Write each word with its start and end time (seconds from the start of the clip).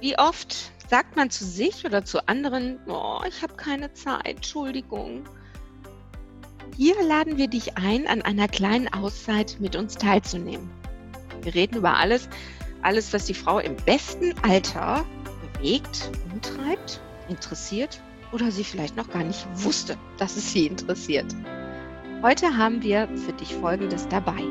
Wie 0.00 0.18
oft 0.18 0.72
sagt 0.88 1.16
man 1.16 1.28
zu 1.28 1.44
sich 1.44 1.84
oder 1.84 2.04
zu 2.04 2.26
anderen, 2.26 2.78
oh, 2.88 3.20
ich 3.28 3.42
habe 3.42 3.54
keine 3.54 3.92
Zeit, 3.92 4.26
Entschuldigung. 4.26 5.24
Hier 6.76 6.94
laden 7.02 7.36
wir 7.36 7.48
dich 7.48 7.76
ein, 7.76 8.06
an 8.06 8.22
einer 8.22 8.48
kleinen 8.48 8.88
Auszeit 8.92 9.58
mit 9.60 9.76
uns 9.76 9.96
teilzunehmen. 9.96 10.70
Wir 11.42 11.54
reden 11.54 11.76
über 11.76 11.98
alles, 11.98 12.28
alles, 12.80 13.12
was 13.12 13.26
die 13.26 13.34
Frau 13.34 13.58
im 13.58 13.76
besten 13.76 14.34
Alter 14.42 15.04
bewegt, 15.54 16.10
umtreibt, 16.32 17.00
interessiert 17.28 18.00
oder 18.32 18.50
sie 18.50 18.64
vielleicht 18.64 18.96
noch 18.96 19.10
gar 19.10 19.24
nicht 19.24 19.46
wusste, 19.54 19.98
dass 20.18 20.36
es 20.36 20.52
sie 20.52 20.66
interessiert. 20.66 21.26
Heute 22.22 22.56
haben 22.56 22.82
wir 22.82 23.06
für 23.16 23.32
dich 23.34 23.54
Folgendes 23.54 24.08
dabei. 24.08 24.42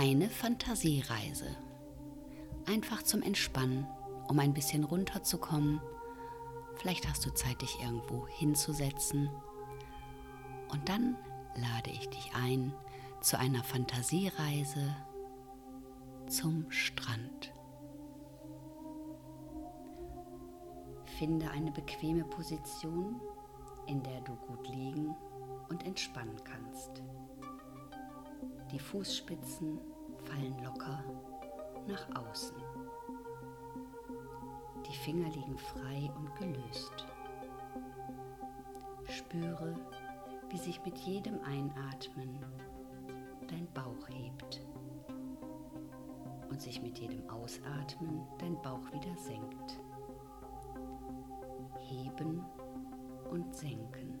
Eine 0.00 0.30
Fantasiereise. 0.30 1.56
Einfach 2.66 3.02
zum 3.02 3.20
Entspannen, 3.20 3.84
um 4.28 4.38
ein 4.38 4.54
bisschen 4.54 4.84
runterzukommen. 4.84 5.80
Vielleicht 6.76 7.08
hast 7.08 7.26
du 7.26 7.30
Zeit, 7.30 7.60
dich 7.62 7.80
irgendwo 7.82 8.28
hinzusetzen. 8.28 9.28
Und 10.68 10.88
dann 10.88 11.16
lade 11.56 11.90
ich 11.90 12.08
dich 12.10 12.30
ein 12.32 12.72
zu 13.20 13.40
einer 13.40 13.64
Fantasiereise 13.64 14.94
zum 16.28 16.70
Strand. 16.70 17.52
Finde 21.18 21.50
eine 21.50 21.72
bequeme 21.72 22.22
Position, 22.22 23.20
in 23.88 24.00
der 24.04 24.20
du 24.20 24.36
gut 24.36 24.68
liegen 24.68 25.16
und 25.68 25.84
entspannen 25.84 26.38
kannst. 26.44 27.02
Die 28.70 28.78
Fußspitzen 28.78 29.80
fallen 30.24 30.62
locker 30.62 31.02
nach 31.86 32.22
außen. 32.22 32.56
Die 34.86 34.96
Finger 34.96 35.28
liegen 35.30 35.56
frei 35.56 36.10
und 36.16 36.34
gelöst. 36.36 37.06
Spüre, 39.08 39.74
wie 40.50 40.58
sich 40.58 40.84
mit 40.84 40.98
jedem 40.98 41.40
Einatmen 41.44 42.44
dein 43.48 43.66
Bauch 43.72 44.08
hebt 44.10 44.60
und 46.50 46.60
sich 46.60 46.82
mit 46.82 46.98
jedem 46.98 47.28
Ausatmen 47.30 48.26
dein 48.38 48.60
Bauch 48.60 48.92
wieder 48.92 49.16
senkt. 49.16 49.80
Heben 51.88 52.44
und 53.30 53.54
senken. 53.54 54.17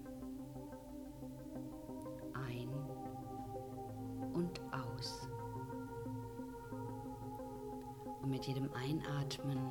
Jedem 8.48 8.72
Einatmen 8.72 9.70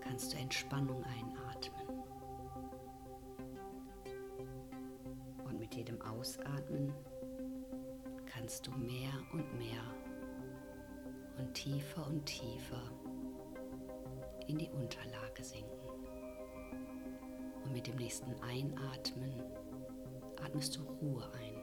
kannst 0.00 0.32
du 0.32 0.36
Entspannung 0.36 1.04
einatmen. 1.04 2.02
Und 5.44 5.60
mit 5.60 5.76
jedem 5.76 6.02
Ausatmen 6.02 6.92
kannst 8.26 8.66
du 8.66 8.72
mehr 8.72 9.12
und 9.32 9.58
mehr 9.58 9.80
und 11.38 11.54
tiefer 11.54 12.04
und 12.08 12.26
tiefer 12.26 12.90
in 14.48 14.58
die 14.58 14.70
Unterlage 14.70 15.44
sinken. 15.44 15.78
Und 17.64 17.72
mit 17.72 17.86
dem 17.86 17.94
nächsten 17.94 18.34
Einatmen 18.42 19.40
atmest 20.42 20.76
du 20.76 20.82
Ruhe 20.82 21.30
ein. 21.32 21.54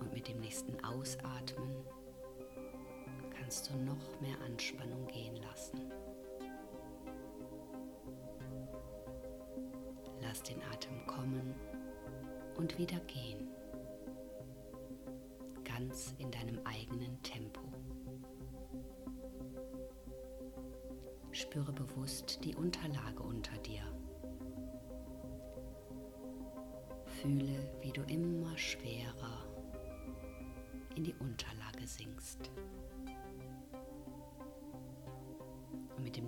Und 0.00 0.12
mit 0.12 0.26
dem 0.26 0.40
nächsten 0.40 0.82
Ausatmen 0.84 1.86
kannst 3.56 3.70
du 3.70 3.78
noch 3.78 4.20
mehr 4.20 4.36
Anspannung 4.44 5.06
gehen 5.06 5.36
lassen. 5.36 5.90
Lass 10.20 10.42
den 10.42 10.60
Atem 10.70 11.06
kommen 11.06 11.54
und 12.58 12.76
wieder 12.76 12.98
gehen. 13.06 13.48
Ganz 15.64 16.14
in 16.18 16.30
deinem 16.30 16.60
eigenen 16.64 17.22
Tempo. 17.22 17.62
Spüre 21.30 21.72
bewusst 21.72 22.44
die 22.44 22.54
Unterlage 22.54 23.22
unter 23.22 23.56
dir. 23.58 23.84
Fühle, 27.22 27.70
wie 27.80 27.92
du 27.92 28.02
immer 28.02 28.58
schwerer 28.58 29.46
in 30.94 31.04
die 31.04 31.14
Unterlage 31.20 31.86
sinkst. 31.86 32.50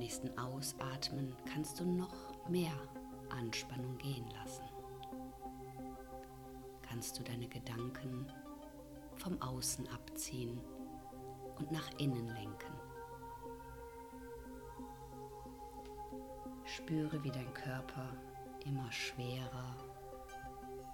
Nächsten 0.09 0.39
Ausatmen 0.39 1.37
kannst 1.53 1.79
du 1.79 1.85
noch 1.85 2.49
mehr 2.49 2.73
Anspannung 3.29 3.99
gehen 3.99 4.25
lassen. 4.31 4.65
Kannst 6.81 7.19
du 7.19 7.23
deine 7.23 7.47
Gedanken 7.47 8.27
vom 9.17 9.39
Außen 9.43 9.87
abziehen 9.89 10.63
und 11.59 11.71
nach 11.71 11.91
innen 11.99 12.27
lenken. 12.29 12.73
Spüre, 16.65 17.23
wie 17.23 17.31
dein 17.31 17.53
Körper 17.53 18.09
immer 18.65 18.91
schwerer 18.91 19.77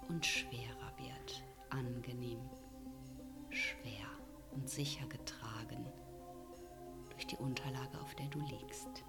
und 0.09 0.25
schwerer 0.25 0.91
wird, 0.97 1.41
angenehm 1.69 2.41
schwer 3.49 4.09
und 4.51 4.69
sicher 4.69 5.07
getragen 5.07 5.85
durch 7.15 7.27
die 7.27 7.37
Unterlage, 7.37 7.99
auf 8.01 8.13
der 8.15 8.27
du 8.27 8.39
liegst. 8.41 9.05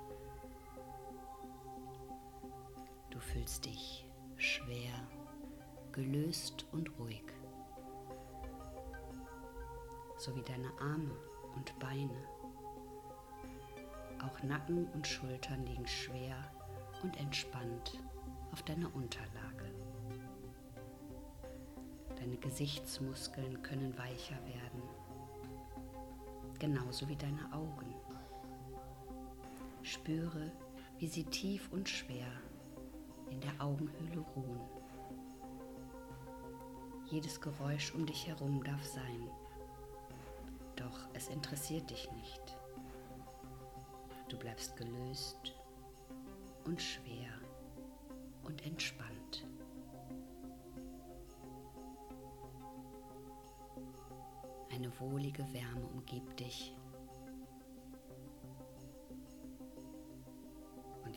Du 3.10 3.18
fühlst 3.18 3.64
dich 3.64 4.06
schwer, 4.36 4.92
gelöst 5.90 6.66
und 6.70 6.96
ruhig, 6.98 7.24
so 10.18 10.36
wie 10.36 10.42
deine 10.42 10.70
Arme 10.80 11.16
und 11.56 11.76
Beine. 11.80 12.16
Auch 14.24 14.42
Nacken 14.42 14.86
und 14.92 15.06
Schultern 15.06 15.66
liegen 15.66 15.86
schwer 15.86 16.36
und 17.02 17.18
entspannt 17.18 18.00
auf 18.52 18.62
deiner 18.62 18.94
Unterlage. 18.94 19.74
Deine 22.16 22.36
Gesichtsmuskeln 22.36 23.62
können 23.62 23.96
weicher 23.98 24.36
werden, 24.46 24.82
genauso 26.58 27.08
wie 27.08 27.16
deine 27.16 27.52
Augen. 27.52 27.94
Spüre, 29.86 30.50
wie 30.98 31.06
sie 31.06 31.22
tief 31.22 31.70
und 31.70 31.88
schwer 31.88 32.26
in 33.30 33.40
der 33.40 33.52
Augenhöhle 33.60 34.18
ruhen. 34.34 34.60
Jedes 37.08 37.40
Geräusch 37.40 37.94
um 37.94 38.04
dich 38.04 38.26
herum 38.26 38.64
darf 38.64 38.84
sein, 38.84 39.30
doch 40.74 41.06
es 41.14 41.28
interessiert 41.28 41.88
dich 41.88 42.10
nicht. 42.10 42.58
Du 44.28 44.36
bleibst 44.36 44.76
gelöst 44.76 45.54
und 46.64 46.82
schwer 46.82 47.30
und 48.42 48.66
entspannt. 48.66 49.46
Eine 54.72 54.90
wohlige 54.98 55.44
Wärme 55.52 55.86
umgibt 55.94 56.40
dich. 56.40 56.74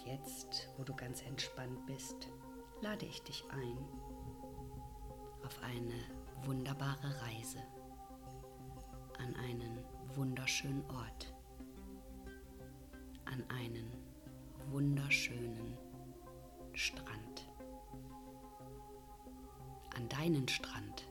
Jetzt, 0.09 0.69
wo 0.77 0.83
du 0.83 0.95
ganz 0.95 1.21
entspannt 1.21 1.85
bist, 1.85 2.29
lade 2.81 3.05
ich 3.05 3.21
dich 3.23 3.43
ein 3.51 3.77
auf 5.45 5.61
eine 5.63 6.45
wunderbare 6.45 7.21
Reise 7.21 7.59
an 9.19 9.35
einen 9.35 9.83
wunderschönen 10.15 10.83
Ort, 10.89 11.33
an 13.25 13.43
einen 13.49 13.91
wunderschönen 14.71 15.77
Strand, 16.73 17.49
an 19.95 20.07
deinen 20.09 20.47
Strand, 20.47 21.07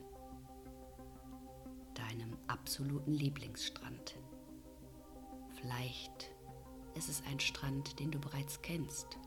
deinem 1.95 2.37
absoluten 2.47 3.13
Lieblingsstrand. 3.13 4.17
Vielleicht 5.61 6.28
ist 6.99 7.09
es 7.09 7.23
ein 7.31 7.39
Strand, 7.39 8.01
den 8.01 8.11
du 8.11 8.19
bereits 8.19 8.61
kennst 8.61 9.19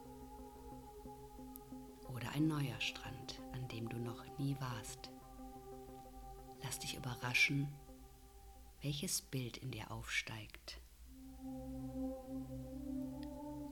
oder 2.13 2.29
ein 2.35 2.45
neuer 2.45 2.79
Strand, 2.79 3.41
an 3.53 3.65
dem 3.69 3.87
du 3.87 3.97
noch 3.97 4.25
nie 4.37 4.57
warst. 4.59 5.09
Lass 6.61 6.79
dich 6.79 6.97
überraschen, 6.97 7.69
welches 8.81 9.21
Bild 9.21 9.55
in 9.57 9.71
dir 9.71 9.89
aufsteigt. 9.89 10.81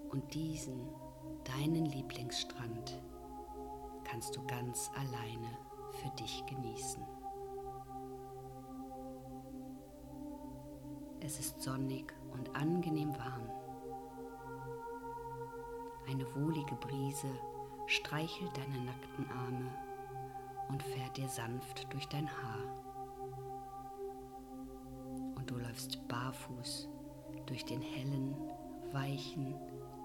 Und 0.09 0.33
diesen, 0.33 0.87
deinen 1.43 1.85
Lieblingsstrand, 1.85 3.01
kannst 4.05 4.33
du 4.33 4.47
ganz 4.47 4.89
alleine 4.95 5.57
für 6.01 6.09
dich 6.11 6.45
genießen. 6.45 7.03
Es 11.19 11.37
ist 11.37 11.61
sonnig 11.61 12.13
und 12.31 12.55
angenehm 12.55 13.13
warm. 13.17 13.58
Eine 16.09 16.25
wohlige 16.35 16.73
Brise 16.75 17.29
streichelt 17.85 18.57
deine 18.57 18.83
nackten 18.83 19.29
Arme 19.29 19.69
und 20.69 20.81
fährt 20.81 21.17
dir 21.17 21.29
sanft 21.29 21.85
durch 21.93 22.07
dein 22.07 22.27
Haar. 22.27 22.63
Und 25.35 25.47
du 25.51 25.57
läufst 25.57 26.07
barfuß 26.07 26.89
durch 27.45 27.63
den 27.63 27.81
hellen, 27.81 28.35
weichen, 28.91 29.53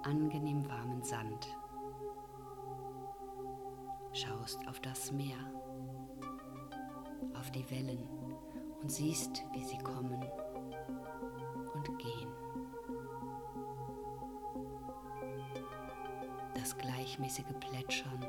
angenehm 0.02 0.68
warmen 0.68 1.02
Sand. 1.02 1.56
Schaust 4.12 4.58
auf 4.68 4.80
das 4.80 5.10
Meer, 5.10 5.38
auf 7.38 7.50
die 7.50 7.68
Wellen 7.70 8.06
und 8.82 8.92
siehst, 8.92 9.42
wie 9.54 9.64
sie 9.64 9.78
kommen 9.78 10.22
und 11.72 11.98
gehen. 11.98 12.43
Gleichmäßige 17.14 17.54
Plätschern 17.60 18.26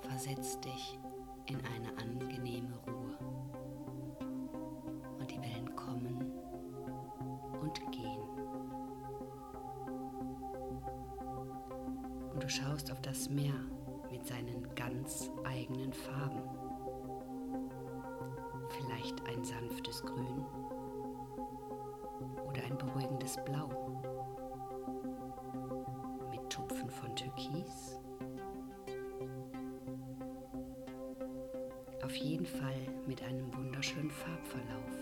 versetzt 0.00 0.64
dich 0.64 0.98
in 1.46 1.58
eine 1.74 1.96
angenehme 1.96 2.76
Ruhe. 2.86 3.16
Und 5.18 5.30
die 5.30 5.40
Wellen 5.40 5.76
kommen 5.76 6.32
und 7.60 7.92
gehen. 7.92 8.28
Und 12.32 12.42
du 12.42 12.48
schaust 12.48 12.90
auf 12.90 13.00
das 13.00 13.28
Meer 13.28 13.54
wunderschönen 33.86 34.10
Farbverlauf, 34.10 34.96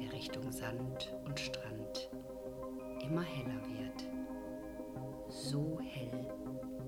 der 0.00 0.12
Richtung 0.12 0.50
Sand 0.50 1.14
und 1.24 1.38
Strand 1.38 2.10
immer 3.04 3.22
heller 3.22 3.60
wird. 3.68 4.08
So 5.28 5.78
hell, 5.80 6.26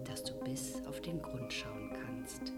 dass 0.04 0.24
du 0.24 0.34
bis 0.40 0.84
auf 0.86 1.00
den 1.02 1.22
Grund 1.22 1.52
schauen 1.52 1.92
kannst. 1.92 2.52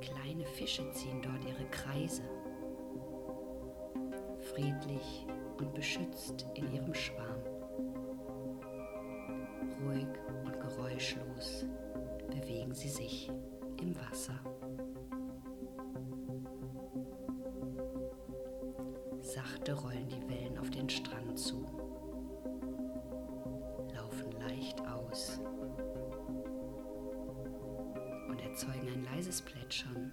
Kleine 0.00 0.46
Fische 0.46 0.88
ziehen 0.92 1.20
dort 1.20 1.44
ihre 1.44 1.68
Kreise, 1.70 2.22
friedlich 4.54 5.26
und 5.58 5.74
beschützt 5.74 6.46
in 6.54 6.72
ihrem 6.72 6.94
Schwarm. 6.94 7.42
Ruhig 9.82 10.06
und 10.44 10.60
geräuschlos 10.60 11.66
bewegen 12.44 12.74
sie 12.74 12.90
sich 12.90 13.30
im 13.80 13.96
Wasser. 13.96 14.38
Sachte 19.22 19.72
rollen 19.72 20.08
die 20.08 20.28
Wellen 20.28 20.58
auf 20.58 20.68
den 20.68 20.88
Strand 20.90 21.38
zu, 21.38 21.64
laufen 23.94 24.30
leicht 24.46 24.78
aus 24.86 25.40
und 28.28 28.40
erzeugen 28.42 28.88
ein 28.92 29.04
leises 29.04 29.40
Plätschern, 29.40 30.12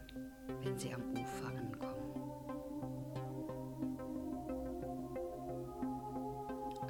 wenn 0.63 0.77
sie 0.77 0.93
am 0.93 1.03
Ufer 1.11 1.47
ankommen. 1.49 1.97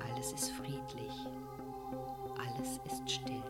Alles 0.08 0.34
ist 0.34 0.52
friedlich, 0.52 1.28
alles 2.38 2.80
ist 2.86 3.10
still. 3.10 3.42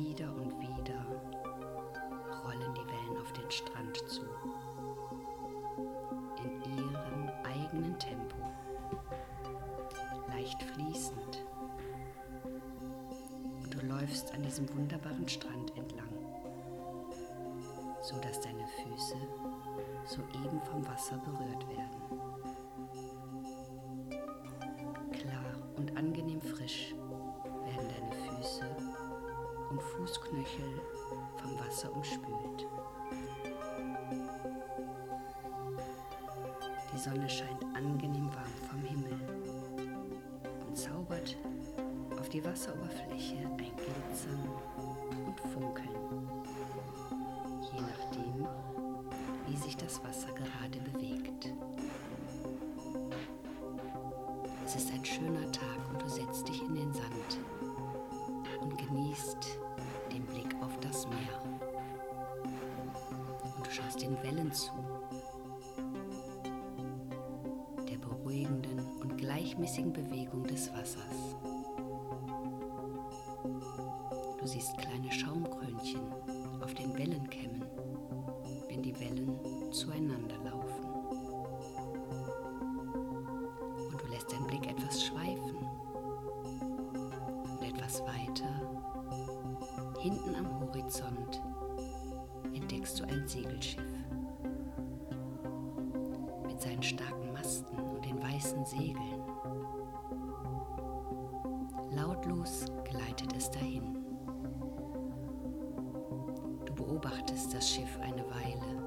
Wieder 0.00 0.32
und 0.34 0.58
wieder 0.58 1.04
rollen 2.42 2.74
die 2.74 2.86
Wellen 2.86 3.20
auf 3.20 3.30
den 3.34 3.50
Strand 3.50 3.98
zu, 4.08 4.22
in 6.42 6.62
ihrem 6.78 7.28
eigenen 7.44 7.98
Tempo, 7.98 8.36
leicht 10.30 10.62
fließend. 10.62 11.44
Und 13.62 13.74
du 13.74 13.86
läufst 13.86 14.32
an 14.32 14.42
diesem 14.42 14.66
wunderbaren 14.74 15.28
Strand 15.28 15.76
entlang, 15.76 16.08
so 18.00 18.18
dass 18.20 18.40
deine 18.40 18.66
Füße 18.68 19.16
soeben 20.06 20.62
vom 20.62 20.86
Wasser 20.86 21.18
berührt 21.18 21.68
werden. 21.68 22.09
Fußknöchel 29.80 30.80
vom 31.36 31.58
Wasser 31.58 31.92
umspült. 31.92 32.66
Die 36.92 36.98
Sonne 36.98 37.28
scheint 37.28 37.64
angenehm 37.74 38.28
warm 38.34 38.54
vom 38.68 38.80
Himmel 38.82 39.18
und 40.66 40.76
zaubert 40.76 41.36
auf 42.18 42.28
die 42.28 42.44
Wasseroberfläche 42.44 43.36
ein 43.38 43.56
Glitzern 43.56 44.48
und 45.26 45.40
Funkeln, 45.52 46.30
je 47.72 47.80
nachdem, 47.80 48.46
wie 49.46 49.56
sich 49.56 49.76
das 49.76 50.02
Wasser 50.04 50.28
gerade 50.32 50.80
bewegt. 50.92 51.52
Es 54.64 54.76
ist 54.76 54.92
ein 54.92 55.04
schöner 55.04 55.50
Tag 55.50 55.90
und 55.90 56.02
du 56.02 56.08
setzt 56.08 56.46
dich 56.48 56.62
in 56.62 56.74
den 56.74 56.92
Sand 56.92 57.40
den 64.10 64.22
Wellen 64.24 64.52
zu, 64.52 64.72
der 67.88 67.96
beruhigenden 67.98 68.80
und 69.00 69.16
gleichmäßigen 69.18 69.92
Bewegung 69.92 70.44
des 70.44 70.72
Wassers. 70.72 71.36
Du 74.40 74.46
siehst 74.46 74.76
kleine 74.78 75.12
Schaumkrönchen 75.12 76.00
auf 76.60 76.74
den 76.74 76.96
Wellenkämmen, 76.98 77.64
wenn 78.68 78.82
die 78.82 78.98
Wellen 78.98 79.38
zueinander 79.70 80.36
laufen. 80.44 80.84
Und 83.90 84.02
du 84.02 84.06
lässt 84.08 84.32
deinen 84.32 84.46
Blick 84.46 84.66
etwas 84.68 85.04
schweifen 85.04 85.56
und 87.44 87.62
etwas 87.62 88.02
weiter 88.02 88.60
Hinten 90.00 90.34
am 90.34 90.60
Horizont 90.60 91.42
entdeckst 92.54 92.98
du 92.98 93.04
ein 93.04 93.28
Segelschiff. 93.28 93.89
und 98.60 98.68
Segeln. 98.68 99.22
Lautlos 101.92 102.66
gleitet 102.84 103.34
es 103.34 103.50
dahin. 103.50 103.96
Du 106.66 106.74
beobachtest 106.74 107.54
das 107.54 107.70
Schiff 107.70 107.98
eine 108.02 108.22
Weile 108.28 108.82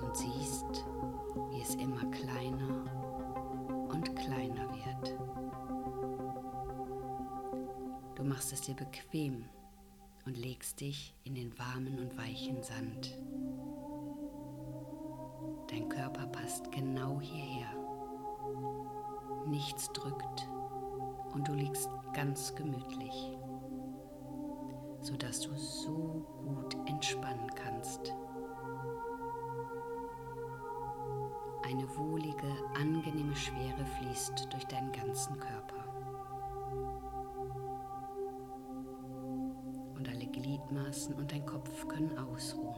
und 0.00 0.16
siehst, 0.16 0.86
wie 1.50 1.60
es 1.60 1.74
immer 1.74 2.10
kleiner 2.10 2.84
und 3.92 4.16
kleiner 4.16 4.70
wird. 4.70 5.18
Du 8.14 8.24
machst 8.24 8.54
es 8.54 8.62
dir 8.62 8.76
bequem 8.76 9.44
und 10.24 10.38
legst 10.38 10.80
dich 10.80 11.14
in 11.24 11.34
den 11.34 11.58
warmen 11.58 11.98
und 11.98 12.16
weichen 12.16 12.62
Sand. 12.62 13.18
Dein 15.70 15.86
Körper 15.90 16.26
passt 16.28 16.72
genau 16.72 17.20
hierhin. 17.20 17.47
Gemütlich, 22.58 23.38
sodass 25.00 25.40
du 25.40 25.54
so 25.54 26.26
gut 26.44 26.76
entspannen 26.86 27.48
kannst. 27.54 28.12
Eine 31.64 31.96
wohlige, 31.96 32.48
angenehme 32.74 33.36
Schwere 33.36 33.84
fließt 33.98 34.52
durch 34.52 34.64
deinen 34.66 34.90
ganzen 34.90 35.38
Körper. 35.38 35.84
Und 39.94 40.08
alle 40.08 40.26
Gliedmaßen 40.26 41.14
und 41.14 41.30
dein 41.30 41.46
Kopf 41.46 41.86
können 41.86 42.18
ausruhen. 42.18 42.74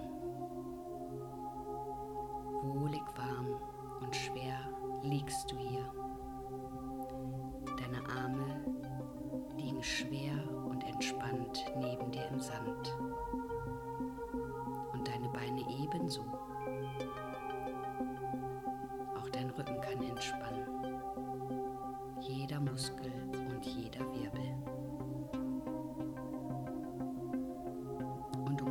Wohlig 2.63 3.03
warm 3.17 3.57
und 4.03 4.15
schwer 4.15 4.59
liegst 5.03 5.51
du 5.51 5.57
hier. 5.57 6.00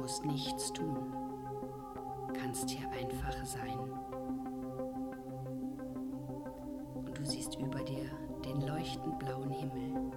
Musst 0.10 0.26
nichts 0.26 0.74
tun, 0.74 1.14
kannst 2.34 2.68
hier 2.68 2.90
einfach 2.90 3.46
sein. 3.46 3.78
Und 6.96 7.16
du 7.16 7.24
siehst 7.24 7.60
über 7.60 7.84
dir 7.84 8.10
den 8.44 8.60
leuchtend 8.62 9.20
blauen 9.20 9.52
Himmel, 9.52 10.12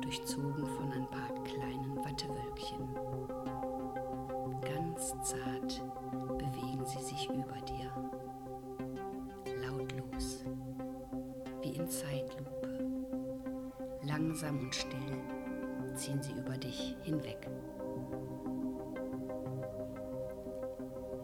durchzogen 0.00 0.66
von 0.66 0.90
ein 0.90 1.08
paar 1.08 1.32
kleinen 1.44 1.96
Wattewölkchen. 1.98 2.88
Ganz 4.60 5.14
zart 5.22 5.84
bewegen 6.36 6.84
sie 6.84 7.02
sich 7.02 7.30
über 7.30 7.60
dir. 7.68 7.92
in 11.76 11.88
Zeitlupe. 11.88 12.86
Langsam 14.02 14.58
und 14.60 14.74
still 14.74 15.25
ziehen 16.06 16.22
sie 16.22 16.32
über 16.34 16.56
dich 16.56 16.94
hinweg. 17.02 17.48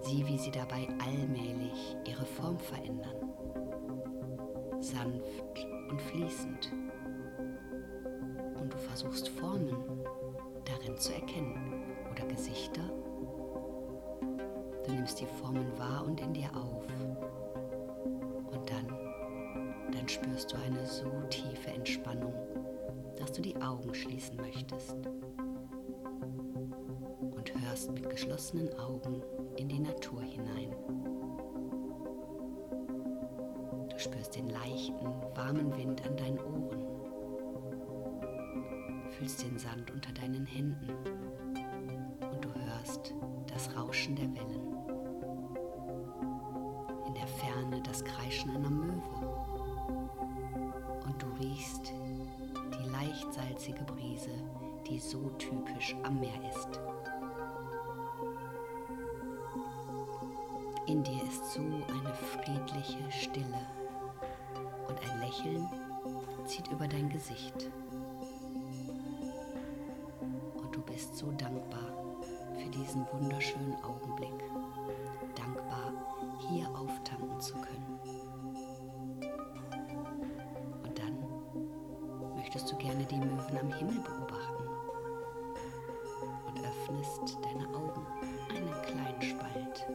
Sieh, 0.01 0.27
wie 0.27 0.37
sie 0.37 0.51
dabei 0.51 0.89
allmählich 1.05 1.97
ihre 2.05 2.25
Form 2.25 2.59
verändern. 2.59 3.15
Sanft 4.81 5.67
und 5.89 6.03
fließend. 6.03 6.73
Und 8.61 8.73
du 8.73 8.77
versuchst 8.79 9.29
Formen 9.29 9.77
darin 10.65 10.99
zu 10.99 11.15
erkennen 11.15 11.85
oder 12.11 12.27
Gesichter. 12.27 12.83
Du 14.85 14.93
nimmst 14.93 15.21
die 15.21 15.27
Formen 15.27 15.79
wahr 15.79 16.05
und 16.05 16.21
in 16.21 16.33
dir 16.33 16.51
auf 16.57 16.83
dann 20.03 20.09
spürst 20.09 20.53
du 20.53 20.57
eine 20.57 20.85
so 20.85 21.09
tiefe 21.31 21.71
Entspannung, 21.71 22.35
dass 23.33 23.39
du 23.39 23.49
die 23.49 23.63
Augen 23.63 23.95
schließen 23.95 24.37
möchtest 24.37 24.95
und 27.19 27.63
hörst 27.63 27.91
mit 27.91 28.11
geschlossenen 28.11 28.69
Augen 28.79 29.23
in 29.57 29.71
die 29.71 29.79
Natur 29.79 30.21
hinein. 30.21 30.77
Du 33.89 33.99
spürst 33.99 34.37
den 34.37 34.51
leichten, 34.51 35.07
warmen 35.35 35.75
Wind 35.79 36.07
an 36.07 36.15
deinen 36.19 36.39
Ohren, 36.41 36.85
fühlst 39.13 39.43
den 39.43 39.59
Sand 39.59 39.91
unter 39.91 40.13
deinen 40.13 40.45
Händen 40.45 40.91
und 42.31 42.45
du 42.45 42.51
hörst 42.67 43.15
das 43.47 43.75
Rauschen 43.75 44.15
der 44.15 44.29
Wellen. 44.35 44.77
In 47.07 47.15
der 47.15 47.29
Ferne 47.29 47.83
das 47.83 48.05
Kreischen 48.05 48.51
einer 48.51 48.69
salzige 53.63 53.85
Brise, 53.85 54.31
die 54.89 54.99
so 54.99 55.31
typisch 55.39 55.95
am 56.03 56.19
Meer 56.19 56.51
ist. 56.51 56.81
In 60.87 61.05
dir 61.05 61.23
ist 61.23 61.53
so 61.53 61.61
eine 61.61 62.13
friedliche 62.13 62.99
Stille 63.13 63.67
und 64.89 64.99
ein 64.99 65.21
Lächeln 65.21 65.69
zieht 66.45 66.67
über 66.73 66.89
dein 66.89 67.09
Gesicht. 67.09 67.71
Und 70.57 70.75
du 70.75 70.83
bist 70.83 71.17
so 71.17 71.31
dankbar 71.31 72.19
für 72.59 72.69
diesen 72.71 73.07
wunderschönen 73.13 73.77
Augenblick, 73.85 74.43
dankbar, 75.37 75.93
hier 76.49 76.69
auftanken 76.71 77.41
zu 77.41 77.55
können. 77.55 77.92
Möchtest 82.53 82.73
du 82.73 82.77
gerne 82.77 83.07
die 83.07 83.17
Möwen 83.17 83.59
am 83.59 83.73
Himmel 83.73 83.99
beobachten 84.01 84.69
und 86.47 86.59
öffnest 86.59 87.39
deine 87.43 87.67
Augen 87.69 88.07
einen 88.51 88.83
kleinen 88.83 89.23
Spalt. 89.23 89.87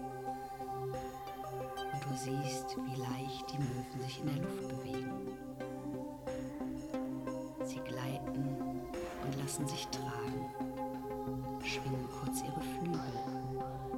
Und 1.94 2.04
du 2.04 2.16
siehst, 2.16 2.76
wie 2.78 3.00
leicht 3.00 3.54
die 3.54 3.60
Möwen 3.60 4.02
sich 4.02 4.22
in 4.22 4.26
der 4.26 4.44
Luft 4.44 4.68
bewegen. 4.70 5.12
Sie 7.64 7.80
gleiten 7.82 8.58
und 9.24 9.38
lassen 9.40 9.68
sich 9.68 9.88
tragen, 9.90 10.50
schwingen 11.64 12.10
kurz 12.20 12.42
ihre 12.42 12.62
Flügel, 12.62 13.14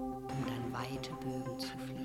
um 0.03 0.45
dann 0.45 0.73
weite 0.73 1.13
Bögen 1.23 1.57
zu 1.59 1.69
fliegen, 1.77 1.98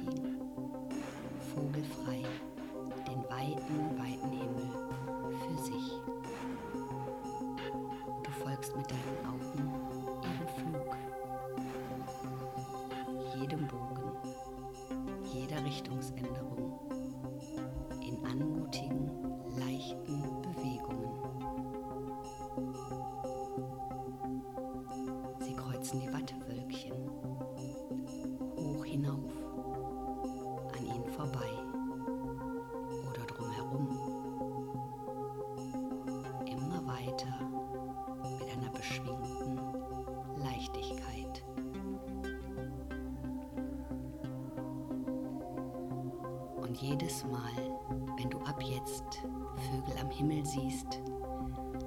Und 46.74 46.82
jedes 46.82 47.24
Mal, 47.26 47.78
wenn 48.16 48.30
du 48.30 48.38
ab 48.40 48.60
jetzt 48.60 49.22
Vögel 49.70 49.96
am 50.00 50.10
Himmel 50.10 50.44
siehst, 50.44 51.00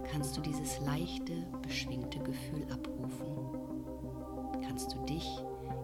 kannst 0.10 0.38
du 0.38 0.40
dieses 0.40 0.80
leichte, 0.80 1.46
beschwingte 1.62 2.20
Gefühl 2.20 2.66
abrufen. 2.72 3.36
Kannst 4.66 4.96
du 4.96 5.00
dich 5.04 5.28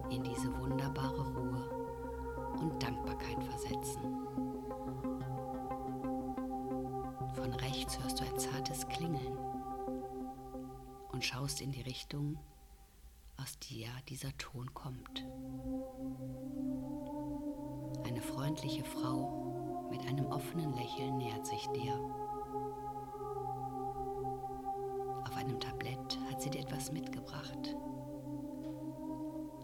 in 0.08 0.22
diese 0.22 0.58
wunderbare 0.58 1.20
Ruhe 1.34 2.56
und 2.62 2.82
Dankbarkeit 2.82 3.44
versetzen. 3.44 4.00
Von 7.34 7.52
rechts 7.60 7.98
hörst 8.02 8.20
du 8.20 8.24
ein 8.24 8.38
zartes 8.38 8.88
Klingeln 8.88 9.36
und 11.12 11.22
schaust 11.22 11.60
in 11.60 11.72
die 11.72 11.82
Richtung, 11.82 12.38
aus 13.36 13.58
der 13.58 13.90
dieser 14.08 14.34
Ton 14.38 14.72
kommt. 14.72 15.26
Freundliche 18.44 18.84
Frau 18.84 19.86
mit 19.90 20.06
einem 20.06 20.26
offenen 20.26 20.74
Lächeln 20.74 21.16
nähert 21.16 21.46
sich 21.46 21.66
dir. 21.68 21.94
Auf 25.24 25.34
einem 25.34 25.58
Tablett 25.58 26.18
hat 26.28 26.42
sie 26.42 26.50
dir 26.50 26.60
etwas 26.60 26.92
mitgebracht. 26.92 27.74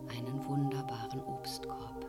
Einen 0.08 0.42
wunderbaren 0.46 1.22
Obstkorb. 1.24 2.06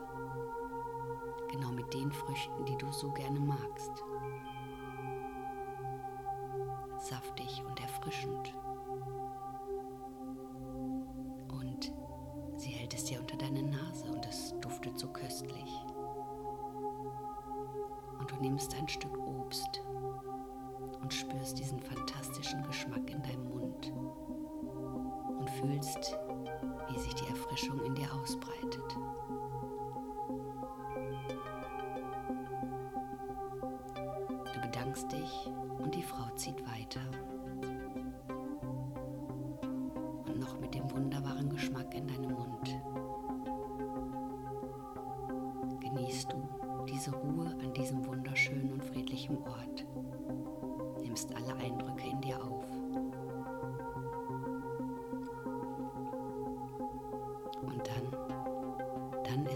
Genau 1.52 1.74
mit 1.74 1.94
den 1.94 2.10
Früchten, 2.10 2.64
die 2.64 2.78
du 2.78 2.90
so 2.94 3.12
gerne 3.12 3.42
magst. 3.42 4.06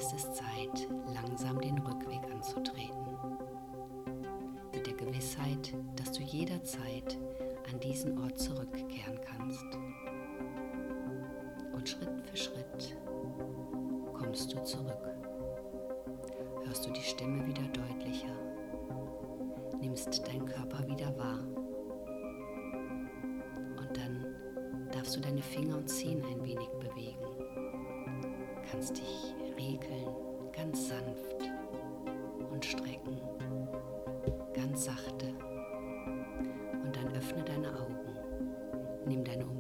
Ist 0.06 0.14
es 0.14 0.34
Zeit, 0.34 0.88
langsam 1.14 1.60
den 1.60 1.80
Rückweg 1.80 2.22
anzutreten. 2.32 3.18
Mit 4.72 4.86
der 4.86 4.94
Gewissheit, 4.94 5.74
dass 5.96 6.12
du 6.12 6.22
jederzeit 6.22 7.18
an 7.72 7.80
diesen 7.80 8.22
Ort 8.22 8.38
zurückkehren 8.38 9.20
kannst. 9.26 9.66
Und 11.74 11.90
Schritt 11.90 12.22
für 12.30 12.38
Schritt 12.38 12.98
kommst 14.14 14.54
du 14.54 14.64
zurück. 14.64 15.10
Hörst 16.66 16.86
du 16.86 16.92
die 16.92 17.02
Stimme 17.02 17.46
wieder 17.48 17.64
deutlicher 17.64 18.36
nimmst 19.82 20.28
deinen 20.28 20.46
Körper 20.46 20.88
wieder 20.88 21.16
wahr. 21.18 21.40
Und 23.78 23.98
dann 23.98 24.26
darfst 24.92 25.16
du 25.16 25.22
deine 25.22 25.42
Finger 25.42 25.78
und 25.78 25.88
Zehen 25.88 26.24
ein 26.26 26.44
wenig 26.44 26.70
bewegen. 26.80 27.26
Kannst 28.70 28.98
dich 28.98 29.35
ganz 30.66 30.88
sanft 30.88 31.52
und 32.52 32.66
strecken, 32.66 33.22
ganz 34.54 34.86
sachte. 34.86 35.28
Und 36.84 36.96
dann 36.96 37.16
öffne 37.16 37.44
deine 37.44 37.70
Augen, 37.70 37.96
nimm 39.06 39.24
deine 39.24 39.46
Umgebung 39.46 39.55